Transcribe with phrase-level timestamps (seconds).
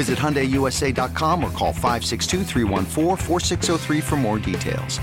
[0.00, 4.98] Visit HyundaiUSA.com or call 562 for more details.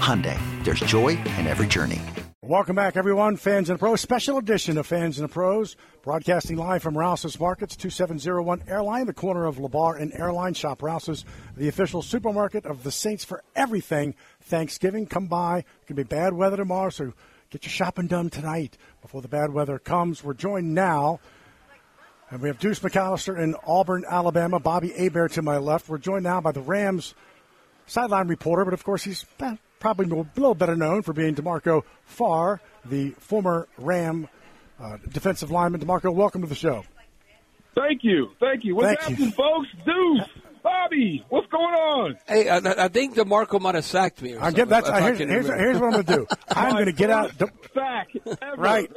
[0.00, 2.00] Hyundai, there's joy in every journey.
[2.40, 3.36] Welcome back, everyone.
[3.36, 8.62] Fans and Pros, special edition of Fans and Pros, broadcasting live from Rouse's Markets, 2701
[8.68, 10.54] Airline, the corner of Labarre and Airline.
[10.54, 15.04] Shop Rouse's, the official supermarket of the Saints for everything Thanksgiving.
[15.04, 15.58] Come by.
[15.58, 17.12] It can be bad weather tomorrow, so
[17.50, 20.24] get your shopping done tonight before the bad weather comes.
[20.24, 21.20] We're joined now
[22.30, 24.60] and we have Deuce McAllister in Auburn, Alabama.
[24.60, 25.88] Bobby Hebert to my left.
[25.88, 27.14] We're joined now by the Rams
[27.86, 29.24] sideline reporter, but of course he's
[29.80, 34.28] probably a little better known for being D'Marco Farr, the former Ram
[34.80, 35.80] uh, defensive lineman.
[35.80, 36.84] D'Marco, welcome to the show.
[37.74, 38.30] Thank you.
[38.40, 38.74] Thank you.
[38.74, 39.30] What's Thank happening, you.
[39.30, 39.68] folks?
[39.84, 40.28] Deuce,
[40.62, 42.18] Bobby, what's going on?
[42.26, 44.34] Hey, I, I think D'Marco might have sacked me.
[44.34, 46.26] Or I'm something, that's, I here's, can here's, here's what I'm going to do.
[46.48, 47.32] I'm going to get out.
[47.72, 48.08] Sack
[48.42, 48.60] ever.
[48.60, 48.90] Right.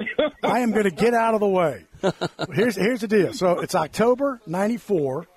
[0.44, 1.86] I am going to get out of the way.
[2.54, 3.34] Here's here's the deal.
[3.34, 5.28] So it's October '94.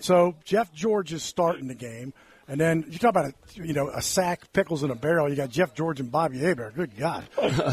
[0.00, 2.12] So Jeff George is starting the game,
[2.48, 5.28] and then you talk about a you know a sack, pickles in a barrel.
[5.28, 6.74] You got Jeff George and Bobby Hebert.
[6.74, 7.24] Good God.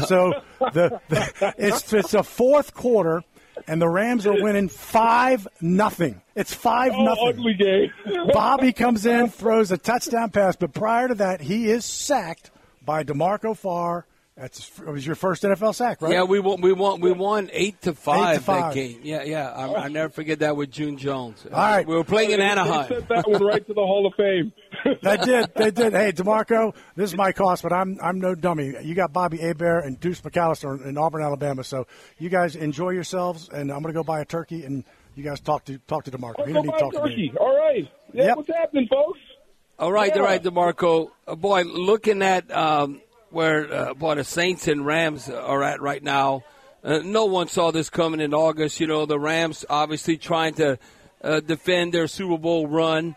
[0.06, 3.22] So the, the it's it's a fourth quarter,
[3.66, 6.22] and the Rams are winning five nothing.
[6.34, 7.28] It's five Oh, nothing.
[7.28, 7.90] ugly game.
[8.32, 12.50] Bobby comes in, throws a touchdown pass, but prior to that, he is sacked
[12.84, 14.06] by D'Marco Farr.
[14.36, 16.12] That's it was your first NFL sack, right?
[16.12, 16.62] Yeah, we won.
[16.62, 17.00] We won.
[17.00, 18.72] We won eight to five, to five.
[18.72, 19.00] that game.
[19.02, 19.50] Yeah, yeah.
[19.50, 21.44] I, I never forget that with June Jones.
[21.52, 21.86] All right.
[21.86, 22.88] we were playing in They Anaheim.
[22.88, 24.52] sent that one right to the Hall of Fame.
[25.02, 25.50] They did.
[25.54, 25.92] They did.
[25.92, 28.72] Hey, D'Marco, this is my cost, but I'm I'm no dummy.
[28.82, 31.62] You got Bobby Hebert and Deuce McAllister in Auburn, Alabama.
[31.62, 31.86] So
[32.18, 34.82] you guys enjoy yourselves, and I'm going to go buy a turkey, and
[35.14, 36.46] you guys talk to talk to D'Marco.
[36.46, 37.30] He Go didn't need buy to talk to turkey.
[37.30, 37.32] me.
[37.38, 37.86] All right.
[38.14, 38.36] Yeah, Yep.
[38.38, 39.18] what's happening, folks?
[39.78, 40.24] All right, all Yeah.
[40.24, 41.12] right, D'Marco.
[41.28, 43.00] Uh, boy, looking at um,
[43.32, 46.44] where uh, boy the Saints and Rams are at right now.
[46.84, 48.80] Uh, no one saw this coming in August.
[48.80, 50.78] You know, the Rams obviously trying to
[51.22, 53.16] uh, defend their Super Bowl run.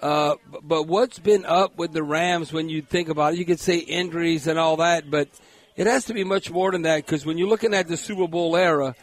[0.00, 3.38] Uh, but what's been up with the Rams when you think about it?
[3.38, 5.28] You could say injuries and all that, but
[5.76, 8.28] it has to be much more than that because when you're looking at the Super
[8.28, 8.94] Bowl era,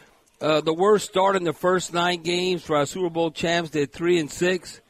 [0.41, 3.91] uh, the worst start in the first nine games for our Super Bowl champs did
[3.91, 4.81] three and six.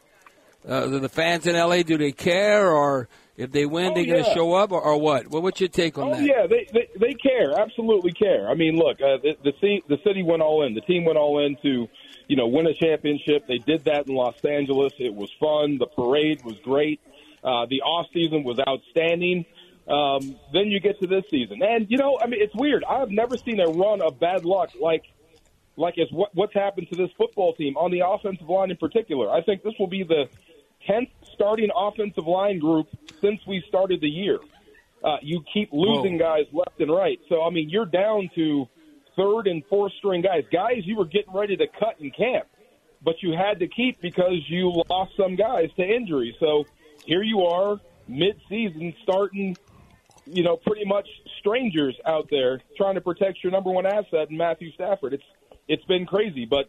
[0.67, 4.05] Uh, the, the fans in LA, do they care, or if they win, Oh, they're
[4.05, 5.27] going to show up, or, or what?
[5.27, 6.23] Well, what's your take on Oh that?
[6.23, 8.47] yeah, they, they they care, absolutely care.
[8.47, 10.73] I mean, look, uh, the the, ci- the city went all in.
[10.73, 11.87] The team went all in to,
[12.27, 13.45] you know, win a championship.
[13.47, 14.93] They did that in Los Angeles.
[14.99, 15.77] It was fun.
[15.77, 16.99] The parade was great.
[17.43, 19.45] Uh, the off season was outstanding.
[19.87, 22.83] Um, then you get to this season, and you know, I mean, it's weird.
[22.83, 25.03] I've never seen a run of bad luck like
[25.77, 29.29] like is what, what's happened to this football team on the offensive line in particular.
[29.29, 30.25] I think this will be the
[30.87, 32.87] tenth starting offensive line group
[33.21, 34.39] since we started the year.
[35.03, 37.19] Uh, you keep losing guys left and right.
[37.29, 38.67] So I mean, you're down to
[39.15, 42.47] third and fourth string guys, guys you were getting ready to cut in camp,
[43.03, 46.35] but you had to keep because you lost some guys to injury.
[46.39, 46.65] So
[47.05, 49.55] here you are, mid-season, starting,
[50.25, 51.07] you know, pretty much
[51.39, 55.13] strangers out there trying to protect your number one asset in Matthew Stafford.
[55.13, 55.23] It's
[55.67, 56.65] it's been crazy, but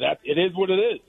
[0.00, 1.00] that it is what it is.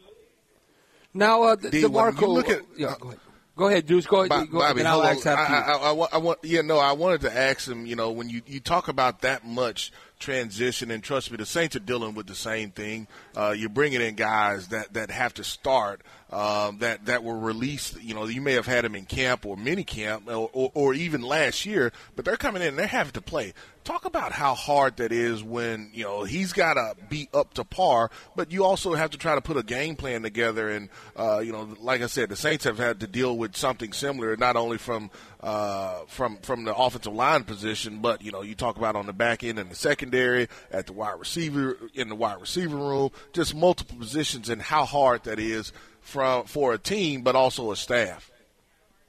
[1.18, 2.28] Now, uh, the, the Marco.
[2.28, 3.20] look at- yeah, go ahead.
[3.56, 4.06] Go ahead, Deuce.
[4.06, 5.62] Go, Bo- go Bobby, and I'll ask after I.
[5.62, 7.88] I, I, I want, yeah, no, I wanted to ask him.
[7.88, 11.76] You know, when you, you talk about that much transition, and trust me, the Saints
[11.76, 13.08] are dealing with the same thing.
[13.36, 18.02] Uh, you're bringing in guys that, that have to start, um, that that were released.
[18.02, 20.94] You know, you may have had them in camp or mini camp or, or, or
[20.94, 23.54] even last year, but they're coming in and they're having to play.
[23.84, 27.64] Talk about how hard that is when you know he's got to be up to
[27.64, 30.70] par, but you also have to try to put a game plan together.
[30.70, 33.94] And uh, you know, like I said, the Saints have had to deal with something
[33.94, 35.10] similar, not only from
[35.40, 39.14] uh, from from the offensive line position, but you know, you talk about on the
[39.14, 39.76] back end and the
[40.08, 44.86] secondary, at the wide receiver, in the wide receiver room, just multiple positions, and how
[44.86, 45.72] hard that is
[46.02, 48.32] from for a team, but also a staff.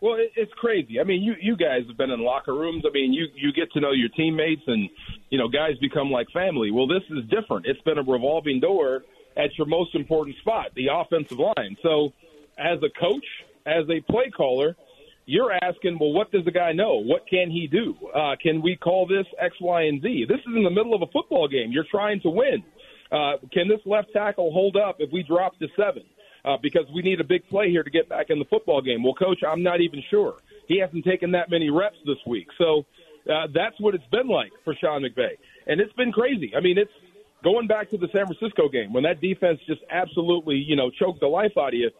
[0.00, 1.00] Well, it, it's crazy.
[1.00, 2.84] I mean, you you guys have been in locker rooms.
[2.86, 4.88] I mean, you you get to know your teammates, and
[5.30, 6.70] you know, guys become like family.
[6.70, 7.66] Well, this is different.
[7.66, 9.02] It's been a revolving door
[9.36, 11.76] at your most important spot, the offensive line.
[11.82, 12.12] So,
[12.58, 13.26] as a coach,
[13.66, 14.76] as a play caller,
[15.28, 16.94] you're asking, well, what does the guy know?
[16.94, 17.94] What can he do?
[18.14, 20.24] Uh, can we call this X, Y, and Z?
[20.26, 21.70] This is in the middle of a football game.
[21.70, 22.64] You're trying to win.
[23.12, 26.04] Uh, can this left tackle hold up if we drop to seven?
[26.46, 29.02] Uh, because we need a big play here to get back in the football game.
[29.02, 30.38] Well, coach, I'm not even sure.
[30.66, 32.46] He hasn't taken that many reps this week.
[32.56, 32.86] So
[33.30, 35.36] uh, that's what it's been like for Sean McVay.
[35.66, 36.52] And it's been crazy.
[36.56, 36.92] I mean, it's
[37.44, 41.20] going back to the San Francisco game when that defense just absolutely, you know, choked
[41.20, 41.90] the life out of you.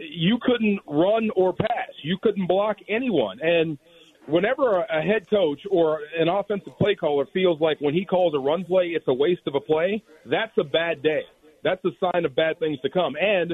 [0.00, 1.90] You couldn't run or pass.
[2.02, 3.38] You couldn't block anyone.
[3.40, 3.78] And
[4.26, 8.38] whenever a head coach or an offensive play caller feels like when he calls a
[8.38, 11.22] run play, it's a waste of a play, that's a bad day.
[11.62, 13.14] That's a sign of bad things to come.
[13.20, 13.52] And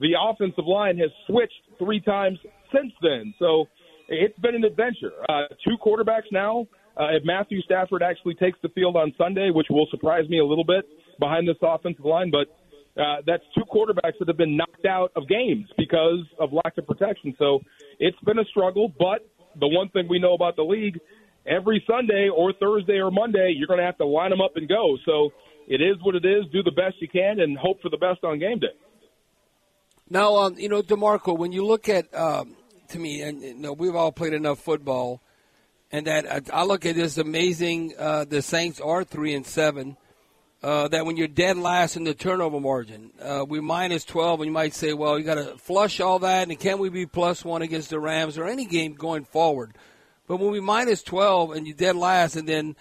[0.00, 2.38] the offensive line has switched three times
[2.74, 3.34] since then.
[3.38, 3.66] So
[4.08, 5.12] it's been an adventure.
[5.28, 6.66] Uh, two quarterbacks now.
[6.96, 10.44] Uh, if Matthew Stafford actually takes the field on Sunday, which will surprise me a
[10.44, 10.84] little bit
[11.18, 12.48] behind this offensive line, but
[12.96, 16.86] uh, that's two quarterbacks that have been knocked out of games because of lack of
[16.86, 17.34] protection.
[17.38, 17.60] So
[17.98, 19.26] it's been a struggle, but
[19.58, 20.98] the one thing we know about the league,
[21.46, 24.68] every Sunday or Thursday or Monday, you're going to have to line them up and
[24.68, 24.96] go.
[25.06, 25.30] So
[25.68, 26.44] it is what it is.
[26.52, 28.74] Do the best you can and hope for the best on game day.
[30.10, 32.56] Now, um, you know, D'Marco, when you look at, um,
[32.88, 35.22] to me, and you know, we've all played enough football,
[35.90, 37.94] and that uh, I look at this amazing.
[37.98, 39.96] Uh, the Saints are three and seven.
[40.62, 44.46] Uh, that when you're dead last in the turnover margin, uh, we're minus 12, and
[44.46, 47.44] you might say, well, you got to flush all that, and can we be plus
[47.44, 49.72] one against the Rams or any game going forward?
[50.28, 52.76] But when we minus 12 and you're dead last, and then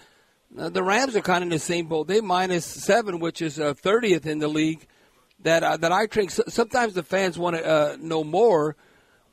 [0.57, 2.07] uh, the Rams are kind of in the same boat.
[2.07, 4.85] They minus seven, which is uh, 30th in the league.
[5.43, 8.75] That uh, that I think sometimes the fans want to uh, know more,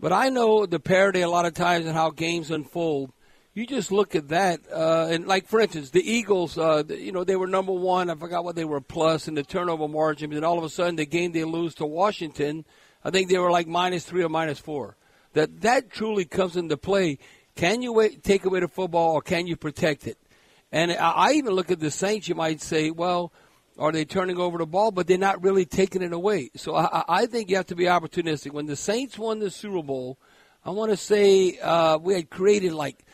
[0.01, 3.13] but I know the parity a lot of times and how games unfold
[3.59, 7.25] you just look at that, uh, and like for instance, the Eagles, uh, you know,
[7.25, 8.09] they were number one.
[8.09, 10.95] I forgot what they were plus in the turnover margin, and all of a sudden,
[10.97, 12.65] the game they lose to Washington,
[13.03, 14.97] I think they were like minus three or minus four.
[15.33, 17.19] That that truly comes into play.
[17.57, 20.19] Can you wait, take away the football, or can you protect it?
[20.71, 22.29] And I, I even look at the Saints.
[22.29, 23.33] You might say, well.
[23.81, 26.51] Are they turning over the ball, but they're not really taking it away?
[26.57, 28.51] So I, I think you have to be opportunistic.
[28.51, 30.19] When the Saints won the Super Bowl,
[30.65, 33.05] I want to say uh, we had created like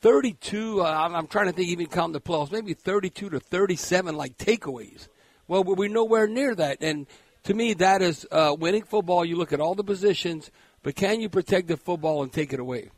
[0.00, 4.16] 32, uh, I'm, I'm, trying to think even count the playoffs, maybe 32 to 37
[4.16, 5.08] like takeaways.
[5.46, 6.78] Well, we're nowhere near that.
[6.80, 7.06] And
[7.44, 9.24] to me, that is uh, winning football.
[9.24, 10.50] You look at all the positions,
[10.82, 12.90] but can you protect the football and take it away?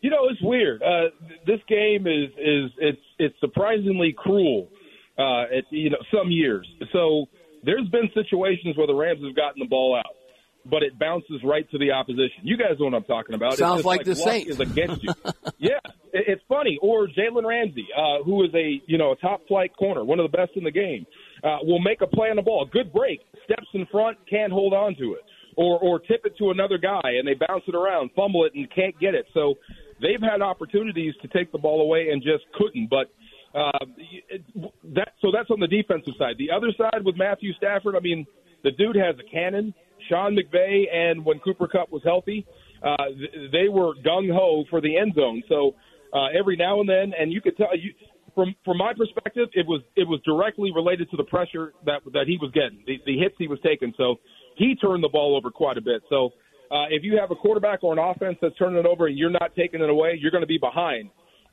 [0.00, 0.82] You know, it's weird.
[0.82, 1.08] Uh,
[1.46, 4.68] this game is is it's it's surprisingly cruel.
[5.18, 6.68] Uh, at you know some years.
[6.92, 7.24] So
[7.64, 10.15] there's been situations where the Rams have gotten the ball out
[10.68, 12.42] but it bounces right to the opposition.
[12.42, 13.56] You guys know what I'm talking about.
[13.56, 15.12] Sounds like, like the Saints is against you.
[15.58, 15.78] yeah,
[16.12, 16.78] it's funny.
[16.82, 20.30] Or Jalen Ramsey, uh, who is a you know a top flight corner, one of
[20.30, 21.06] the best in the game,
[21.42, 24.72] uh, will make a play on the ball, good break, steps in front, can't hold
[24.72, 25.22] on to it,
[25.56, 28.68] or or tip it to another guy and they bounce it around, fumble it, and
[28.74, 29.26] can't get it.
[29.34, 29.54] So
[30.00, 32.88] they've had opportunities to take the ball away and just couldn't.
[32.90, 33.10] But
[33.54, 33.84] uh,
[34.94, 36.36] that so that's on the defensive side.
[36.38, 38.26] The other side with Matthew Stafford, I mean,
[38.62, 39.74] the dude has a cannon.
[40.08, 42.46] Sean McVay and when Cooper Kupp was healthy,
[42.82, 42.96] uh,
[43.52, 45.42] they were gung ho for the end zone.
[45.48, 45.74] So
[46.12, 47.92] uh, every now and then, and you could tell you
[48.34, 52.26] from from my perspective, it was it was directly related to the pressure that that
[52.26, 53.92] he was getting, the, the hits he was taking.
[53.96, 54.16] So
[54.56, 56.02] he turned the ball over quite a bit.
[56.08, 56.30] So
[56.70, 59.30] uh, if you have a quarterback or an offense that's turning it over and you're
[59.30, 61.10] not taking it away, you're going to be behind.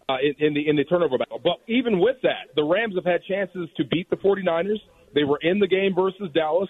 [0.10, 3.06] Uh, in, in the in the turnover battle, but even with that, the Rams have
[3.06, 4.76] had chances to beat the 49ers.
[5.16, 6.68] They were in the game versus Dallas.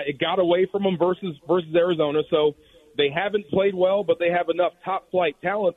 [0.00, 2.54] It got away from them versus versus Arizona, so
[2.96, 5.76] they haven't played well, but they have enough top flight talent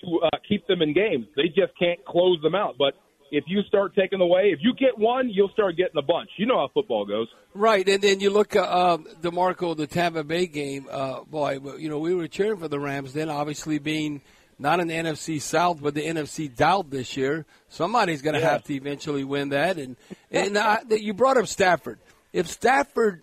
[0.00, 1.26] to uh, keep them in games.
[1.36, 2.76] They just can't close them out.
[2.78, 2.94] But
[3.30, 6.30] if you start taking away, if you get one, you'll start getting a bunch.
[6.36, 7.88] You know how football goes, right?
[7.88, 10.86] And then you look at uh, D'Marco, the Tampa Bay game.
[10.90, 14.20] Uh, boy, you know we were cheering for the Rams then, obviously being
[14.58, 17.44] not in the NFC South, but the NFC South this year.
[17.68, 18.50] Somebody's going to yeah.
[18.50, 19.78] have to eventually win that.
[19.78, 19.96] And
[20.30, 21.98] and uh, you brought up Stafford.
[22.32, 23.22] If Stafford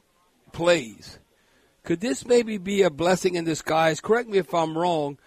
[0.51, 1.19] plays.
[1.83, 3.99] Could this maybe be a blessing in disguise?
[3.99, 5.17] Correct me if I'm wrong,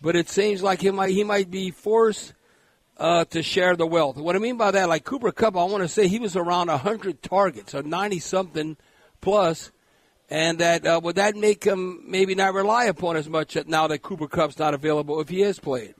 [0.00, 2.34] but it seems like he might he might be forced
[2.96, 4.16] uh, to share the wealth.
[4.16, 6.68] What I mean by that, like Cooper Kupp, I want to say he was around
[6.68, 8.76] 100 targets, or 90 something
[9.20, 9.72] plus,
[10.30, 14.02] and that uh, would that make him maybe not rely upon as much now that
[14.02, 15.94] Cooper Kupp's not available if he is playing?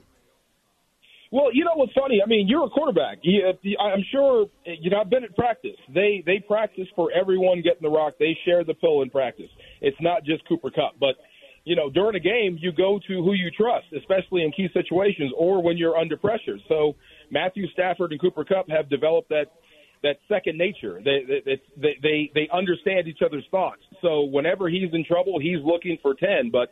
[1.34, 2.20] Well, you know what's funny?
[2.24, 3.18] I mean, you're a quarterback.
[3.26, 5.00] I'm sure you know.
[5.00, 5.74] I've been at practice.
[5.92, 8.14] They they practice for everyone getting the rock.
[8.20, 9.50] They share the pill in practice.
[9.80, 11.16] It's not just Cooper Kupp, but
[11.64, 15.32] you know, during a game, you go to who you trust, especially in key situations
[15.36, 16.56] or when you're under pressure.
[16.68, 16.94] So
[17.32, 19.46] Matthew Stafford and Cooper Kupp have developed that
[20.04, 21.00] that second nature.
[21.04, 23.82] They they they they understand each other's thoughts.
[24.02, 26.50] So whenever he's in trouble, he's looking for ten.
[26.52, 26.68] But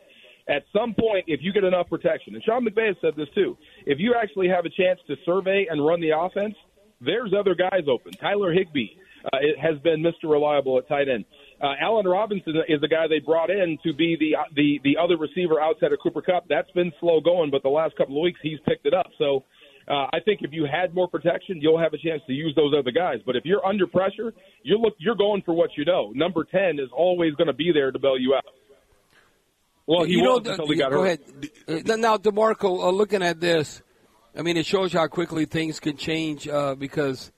[0.47, 3.57] at some point, if you get enough protection, and Sean McVay has said this too,
[3.85, 6.55] if you actually have a chance to survey and run the offense,
[6.99, 8.11] there's other guys open.
[8.13, 8.89] Tyler Higbee
[9.25, 10.29] uh, has been Mr.
[10.29, 11.25] Reliable at tight end.
[11.61, 15.15] Uh, Allen Robinson is the guy they brought in to be the the the other
[15.17, 16.45] receiver outside of Cooper Kupp.
[16.49, 19.07] That's been slow going, but the last couple of weeks he's picked it up.
[19.17, 19.45] So
[19.87, 22.73] uh, I think if you had more protection, you'll have a chance to use those
[22.77, 23.19] other guys.
[23.25, 24.33] But if you're under pressure,
[24.63, 26.11] you look you're going for what you know.
[26.13, 28.43] Number ten is always going to be there to bail you out.
[29.85, 31.19] Well, he you know, until he got go hurt.
[31.67, 31.89] ahead.
[31.89, 33.81] Uh, Now, D'Marco, uh, looking at this,
[34.35, 37.31] I mean, it shows you how quickly things can change uh, because,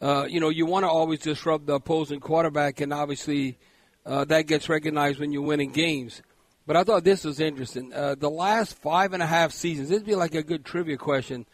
[0.00, 3.58] uh, you know, you want to always disrupt the opposing quarterback, and obviously
[4.06, 6.22] uh, that gets recognized when you're winning games.
[6.66, 7.92] But I thought this was interesting.
[7.92, 10.96] Uh, the last five and a half seasons, this would be like a good trivia
[10.96, 11.46] question.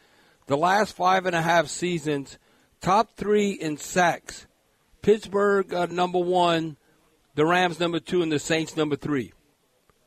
[0.47, 2.38] The last five and a half seasons,
[2.80, 4.47] top three in sacks.
[5.02, 6.76] Pittsburgh uh, number one,
[7.35, 9.33] the Rams number two, and the Saints number three.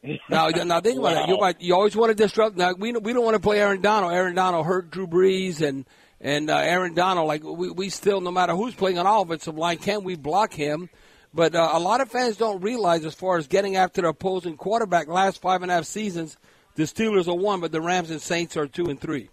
[0.04, 1.30] Now, now think about it.
[1.30, 2.58] You, might, you always want to disrupt.
[2.58, 4.14] Now we we don't want to play Aaron Donald.
[4.14, 5.86] Aaron Donald hurt Drew Brees and
[6.20, 7.28] and uh, Aaron Donald.
[7.28, 10.90] Like we, we still, no matter who's playing on offensive line, can we block him?
[11.34, 14.58] But uh, a lot of fans don't realize, as far as getting after the opposing
[14.58, 16.36] quarterback, last five and a half seasons,
[16.76, 19.30] the Steelers are one, but the Rams and Saints are two and three.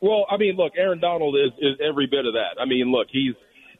[0.00, 2.60] Well, I mean, look, Aaron Donald is is every bit of that.
[2.60, 3.34] I mean, look, he's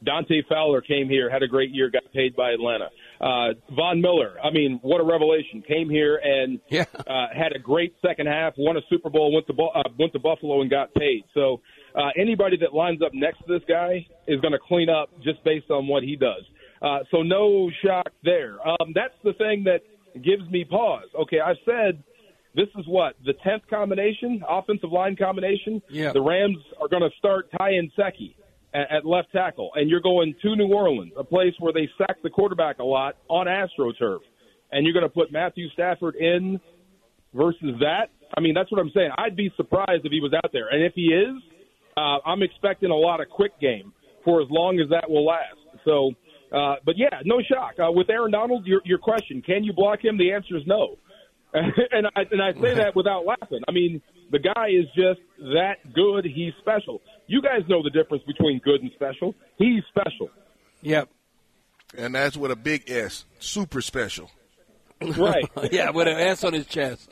[0.04, 2.90] Dante Fowler came here, had a great year, got paid by Atlanta.
[3.20, 5.62] Uh, Von Miller, I mean, what a revelation!
[5.66, 6.84] Came here and Yeah.
[7.06, 10.18] uh, had a great second half, won a Super Bowl, went to uh, went to
[10.18, 11.24] Buffalo and got paid.
[11.34, 11.60] So
[11.94, 15.42] uh, anybody that lines up next to this guy is going to clean up just
[15.44, 16.42] based on what he does.
[16.82, 18.58] Uh, so no shock there.
[18.68, 19.80] Um, that's the thing that
[20.22, 21.06] gives me pause.
[21.22, 22.02] Okay, I've said
[22.54, 25.80] this is what the tenth combination, offensive line combination.
[25.88, 26.12] Yeah.
[26.12, 28.36] The Rams are going to start Ty and Seki
[28.76, 32.16] at, at left tackle, and you're going to New Orleans, a place where they sack
[32.22, 34.20] the quarterback a lot on AstroTurf,
[34.70, 36.60] and you're going to put Matthew Stafford in
[37.34, 38.08] versus that.
[38.36, 39.10] I mean, that's what I'm saying.
[39.16, 41.42] I'd be surprised if he was out there, and if he is,
[41.96, 43.92] uh, I'm expecting a lot of quick game
[44.24, 45.56] for as long as that will last.
[45.84, 46.10] So,
[46.52, 48.66] uh, but yeah, no shock uh, with Aaron Donald.
[48.66, 50.18] Your your question: Can you block him?
[50.18, 50.96] The answer is no.
[51.54, 53.60] and I and I say that without laughing.
[53.66, 56.26] I mean, the guy is just that good.
[56.26, 57.00] He's special.
[57.26, 59.34] You guys know the difference between good and special.
[59.58, 60.30] He's special.
[60.82, 61.08] Yep.
[61.96, 64.30] And that's with a big S, super special.
[65.00, 65.44] Right.
[65.72, 67.10] yeah, with an S on his chest.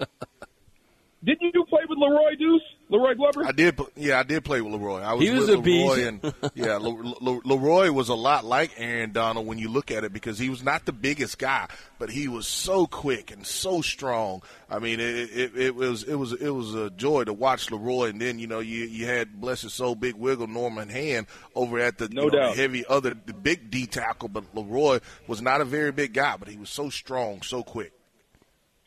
[1.25, 2.63] Didn't you play with La'Roi Deuce?
[2.91, 3.45] La'Roi Glover?
[3.47, 5.03] I did, yeah, I did play with La'Roi.
[5.03, 5.95] I was, He was with a beast.
[5.97, 6.89] La'Roi, and yeah, Le-
[7.21, 10.51] Le- La'Roi was a lot like Aaron Donald when you look at it because he
[10.51, 11.67] was not the biggest guy,
[11.99, 14.43] but he was so quick and so strong.
[14.69, 18.11] I mean, it, it, it was it was it was a joy to watch La'Roi,
[18.11, 21.79] and then you know you you had bless his soul, Big Wiggle Norman Hand over
[21.81, 22.55] at the, No you know, doubt.
[22.57, 26.37] the heavy other the big D tackle, but La'Roi was not a very big guy,
[26.37, 27.93] but he was so strong, so quick.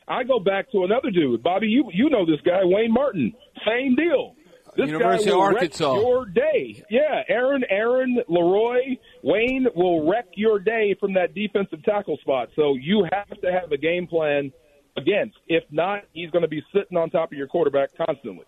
[0.10, 1.68] I go back to another dude, Bobby.
[1.68, 3.34] You you know this guy, Wayne Martin.
[3.65, 4.35] Same deal.
[4.75, 5.93] This University guy of Arkansas.
[5.93, 6.83] wreck your day.
[6.89, 12.49] Yeah, Aaron, Aaron, La'Roi, Wayne will wreck your day from that defensive tackle spot.
[12.55, 14.51] So you have to have a game plan
[14.95, 15.37] against.
[15.47, 18.45] If not, he's going to be sitting on top of your quarterback constantly.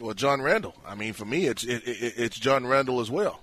[0.00, 0.74] Well, John Randle.
[0.84, 3.40] I mean, for me, it's it, it, it's John Randle as well.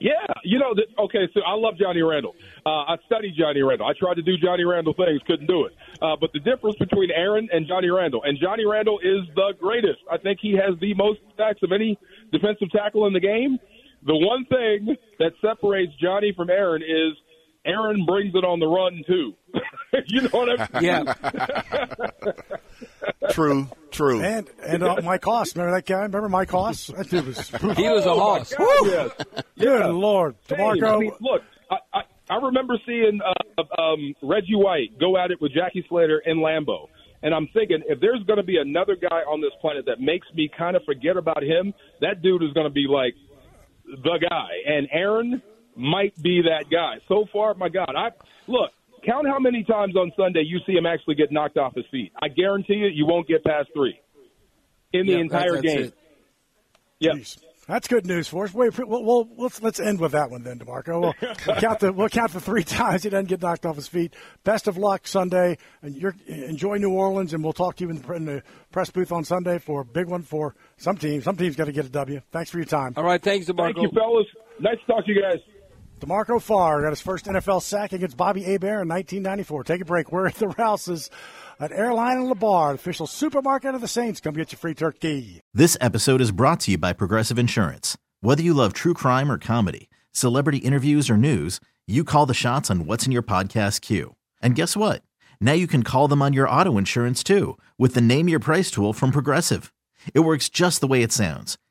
[0.00, 0.12] Yeah,
[0.44, 2.34] you know, that, okay, so I love Johnny Randle.
[2.64, 3.86] Uh, I studied Johnny Randle.
[3.86, 5.76] I tried to do Johnny Randle things, couldn't do it.
[6.00, 10.00] Uh, but the difference between Aaron and Johnny Randle, and Johnny Randle is the greatest.
[10.10, 11.98] I think he has the most sacks of any
[12.32, 13.58] defensive tackle in the game.
[14.06, 17.12] The one thing that separates Johnny from Aaron is
[17.66, 19.34] Aaron brings it on the run, too.
[20.08, 20.82] you know what I mean?
[20.82, 22.40] yeah.
[23.40, 24.20] True, true.
[24.22, 26.00] And and uh, Mike Hoss, remember that guy?
[26.02, 26.88] Remember Mike Hoss?
[26.96, 27.48] That dude was.
[27.76, 28.52] He was a Oh, hoss.
[28.52, 29.10] God, yes.
[29.58, 30.96] Good lord, Hey, D'Marco.
[30.96, 35.40] I mean, look, I, I, I remember seeing uh, um, Reggie White go at it
[35.40, 36.88] with Jackie Slater in Lambeau.
[37.22, 40.26] And I'm thinking, if there's going to be another guy on this planet that makes
[40.34, 43.14] me kind of forget about him, that dude is going to be like
[43.86, 44.48] the guy.
[44.66, 45.42] And Aaron
[45.76, 46.94] might be that guy.
[47.08, 48.10] So far, my God, I
[48.46, 48.70] look.
[49.04, 52.12] Count how many times on Sunday you see him actually get knocked off his feet.
[52.22, 53.98] I guarantee you, you won't get past three
[54.92, 55.84] in the Yep, entire that's- that's game.
[55.86, 55.94] it.
[57.00, 57.14] Yep.
[57.16, 57.38] Jeez.
[57.66, 58.52] That's good news for us.
[58.52, 61.00] Wait, we'll, we'll, let's let's end with that one then, D'Marco.
[61.00, 61.14] We'll,
[61.46, 64.12] we'll count the we'll count the three times he doesn't get knocked off his feet.
[64.42, 68.02] Best of luck Sunday, and you're enjoy New Orleans, and we'll talk to you in
[68.02, 68.42] the, in the
[68.72, 71.22] press booth on Sunday for a big one for some teams.
[71.22, 72.20] Some teams got to get a W.
[72.32, 72.94] Thanks for your time.
[72.96, 73.80] All right, thanks, D'Marco.
[73.82, 74.26] Thank you, fellas.
[74.58, 75.38] Nice to talk to you guys.
[76.00, 79.64] D'Marco Farr got his first NFL sack against Bobby Hebert in 1994.
[79.64, 80.10] Take a break.
[80.10, 81.10] We're at the Rouses
[81.60, 84.20] at Airline and Labarre, official supermarket of the Saints.
[84.20, 85.40] Come get your free turkey.
[85.52, 87.98] This episode is brought to you by Progressive Insurance.
[88.20, 92.70] Whether you love true crime or comedy, celebrity interviews or news, you call the shots
[92.70, 94.16] on what's in your podcast queue.
[94.40, 95.02] And guess what?
[95.40, 98.70] Now you can call them on your auto insurance too with the Name Your Price
[98.70, 99.72] tool from Progressive.
[100.14, 101.58] It works just the way it sounds.